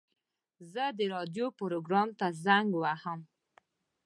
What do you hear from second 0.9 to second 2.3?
د راډیو پروګرام ته